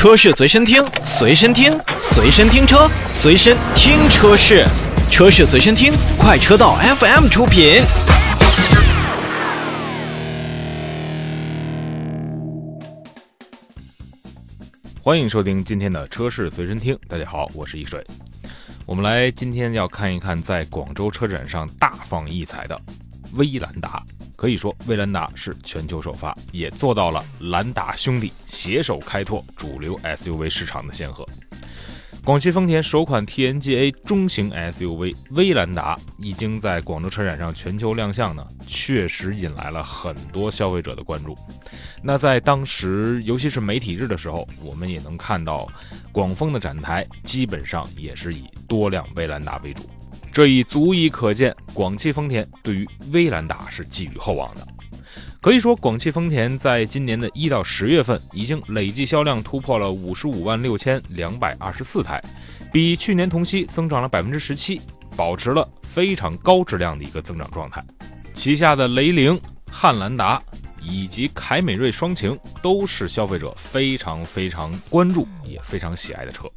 [0.00, 4.64] 车市随身听，随身听，随身听车，随身听车市，
[5.10, 7.82] 车市随身听，快车道 FM 出品。
[15.02, 16.98] 欢迎收听今天的车市随身听。
[17.06, 18.02] 大家好，我是易水。
[18.86, 22.80] 我们来今天要看一看在广州车展上大放异彩的
[23.34, 24.02] 威兰达。
[24.40, 31.28] 可以说，威兰达是全球首发，也做到了兰达兄弟携手开拓主流 SUV 市场的先河。
[32.24, 41.36] 广汽丰田首款 TNGA 中型 SUV 威兰达已经在广州车展上全球亮相呢，确实引来了很多消费者的关注。
[42.02, 45.68] 那在当时，尤其是媒体日的时候，我们也能看到
[46.12, 49.82] 广丰的展台基本上也是以多辆威兰达为主。
[50.32, 54.66] 这已足以可见，广汽丰田对于威兰达是寄予厚望的。
[55.40, 62.22] 可以说，广汽丰田在今年的一到十月份，已经累计销量突破了五十五万六千两百二十四台，
[62.70, 64.80] 比去年同期增长了百分之十七，
[65.16, 67.82] 保持了非常高质量的一个增长状态。
[68.34, 70.40] 旗下的雷凌、汉兰达
[70.82, 76.48] 以及凯美瑞双擎，都是消费者非常非常关注也非常喜爱的车。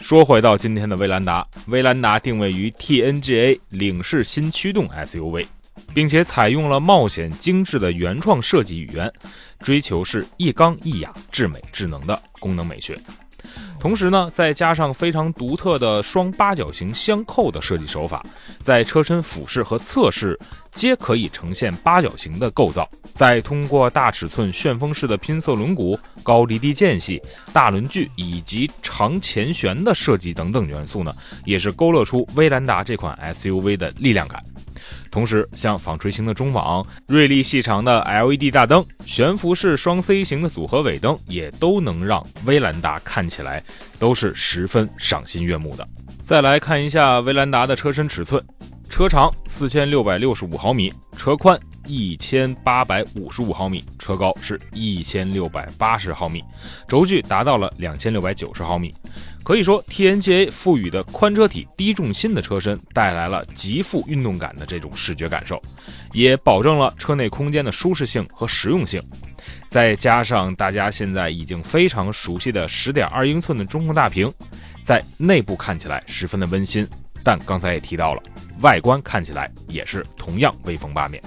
[0.00, 5.46] 说回到今天的威兰达，威兰达定位于 TNGA 领事新驱动 SUV，
[5.94, 9.12] 并且采用了冒险精致的原创设计语言，
[9.60, 12.98] 追求是一刚一雅、至美智能的功能美学。
[13.80, 18.22] 同时呢，再加上非常独特的双八角形相扣的设计手法，
[18.62, 20.38] 在车身俯视和侧视
[20.72, 22.86] 皆可以呈现八角形的构造。
[23.14, 27.20] 再通过大尺寸旋风式的拼色轮毂、高离地间隙、
[27.54, 31.14] 大轮距以及长前悬的设计等等元素呢，
[31.46, 34.42] 也是勾勒出威兰达这款 SUV 的力量感。
[35.10, 43.62] 同时，像纺锤形的中网、锐利细长的 LED 大灯、悬浮式双 C 型的组合尾灯，也都能让威兰达看起来
[43.98, 45.86] 都是十分赏心悦目的。
[46.24, 48.42] 再来看一下威兰达的车身尺寸，
[48.88, 51.58] 车长四千六百六十五毫米，车宽
[51.90, 56.44] 一千八百五十五毫米，车高是一千六百八十毫米，
[56.86, 58.94] 轴距达到了两千六百九十毫米。
[59.42, 65.60] 可以说，TNGA 赋予的宽车体、低重心的车身带来了极富运动感的这种视觉感受，
[66.12, 69.02] 也保证了车内空间的舒适性和实用性。
[69.68, 74.32] 再加上大家现在已经非常熟悉的十点二英寸的中控大屏，
[74.84, 76.86] 在内部看起来十分的温馨。
[77.24, 78.22] 但刚才也提到了，
[78.60, 81.20] 外观看起来也是同样威风八面。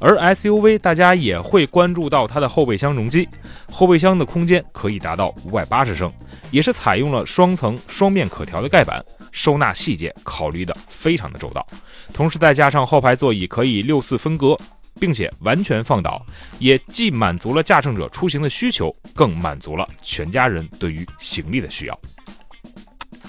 [0.00, 3.28] 而 SUV 大家也会关注到它的后备箱容积，
[3.70, 6.10] 后备箱的空间可以达到五百八十升，
[6.50, 11.66] 也是采用了双层双面可调的盖板，收纳细节考虑的非常的周到。
[12.14, 14.58] 同时再加上后排座椅可以六四分隔，
[14.98, 16.24] 并且完全放倒，
[16.58, 22.00] 也既满足了驾乘者出行的需求，更满足了全家人对于行李的需要。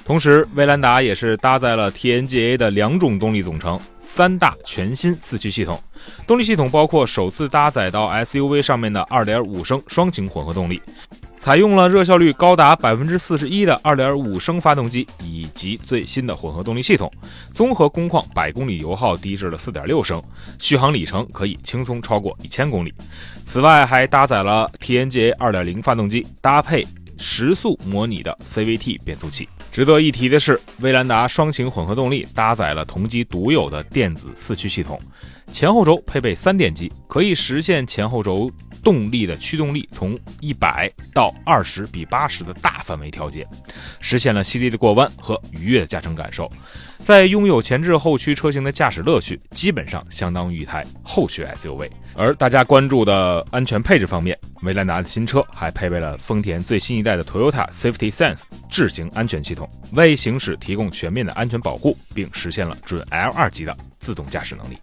[0.06, 5.82] 同时，威兰达也是搭载了 TNGA 的两种动力总成，三大全新四驱系统。
[6.28, 10.82] 动力系统包括首次搭载到 SUV 上面的2.5升双擎混合动力，
[11.38, 17.12] 采用了热效率高达百分之四十一的2.5升发动机，以及最新的混合动力系统，
[17.54, 20.24] 综合工况百公里油耗低至了4.6升，
[20.60, 22.94] 续航里程可以轻松超过一千公里。
[23.44, 26.88] 此外，还搭载了 TNGA 2.0发动机，搭配
[27.18, 29.50] 时速模拟的 CVT 变速器。
[29.72, 35.00] 值得一提的是，威兰达双擎混合动力搭载了同级独有的电子四驱系统。
[35.52, 38.52] 前后轴配备三电机，可以实现前后轴
[38.84, 43.46] 动力的驱动力从一百到二十比八十的大范围调节，
[44.00, 46.52] 实现了犀利的过弯和愉悦的驾乘感受。
[46.98, 51.90] 在拥有前置后驱车型的驾驶乐趣，基本上相当于一台后驱 SUV。
[52.16, 64.78] 而大家关注的安全配置方面，威兰达的新车还配备了丰田最新一代的 Toyota Safety Sense 智行安全系统，为行驶提供全面的安全保护，并实现了准 L2 级的自动驾驶能力。